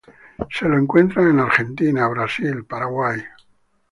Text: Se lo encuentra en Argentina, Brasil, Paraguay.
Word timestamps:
Se 0.49 0.67
lo 0.67 0.79
encuentra 0.79 1.21
en 1.29 1.39
Argentina, 1.39 2.07
Brasil, 2.07 2.65
Paraguay. 2.65 3.23